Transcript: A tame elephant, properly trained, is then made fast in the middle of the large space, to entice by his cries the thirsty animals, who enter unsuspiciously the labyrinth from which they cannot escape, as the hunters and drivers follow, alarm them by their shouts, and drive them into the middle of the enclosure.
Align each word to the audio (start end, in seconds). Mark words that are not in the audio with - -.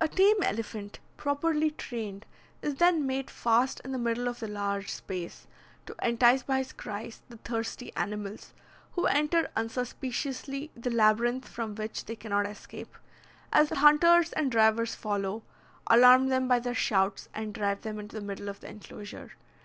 A 0.00 0.06
tame 0.06 0.40
elephant, 0.44 1.00
properly 1.16 1.72
trained, 1.72 2.26
is 2.62 2.76
then 2.76 3.04
made 3.08 3.28
fast 3.28 3.80
in 3.84 3.90
the 3.90 3.98
middle 3.98 4.28
of 4.28 4.38
the 4.38 4.46
large 4.46 4.88
space, 4.88 5.48
to 5.86 5.96
entice 6.00 6.44
by 6.44 6.58
his 6.58 6.72
cries 6.72 7.22
the 7.28 7.38
thirsty 7.38 7.92
animals, 7.96 8.54
who 8.92 9.06
enter 9.06 9.50
unsuspiciously 9.56 10.70
the 10.76 10.90
labyrinth 10.90 11.48
from 11.48 11.74
which 11.74 12.04
they 12.04 12.14
cannot 12.14 12.46
escape, 12.46 12.96
as 13.52 13.68
the 13.68 13.78
hunters 13.80 14.32
and 14.34 14.52
drivers 14.52 14.94
follow, 14.94 15.42
alarm 15.88 16.28
them 16.28 16.46
by 16.46 16.60
their 16.60 16.72
shouts, 16.72 17.28
and 17.34 17.52
drive 17.52 17.80
them 17.82 17.98
into 17.98 18.14
the 18.14 18.24
middle 18.24 18.48
of 18.48 18.60
the 18.60 18.68
enclosure. 18.70 19.32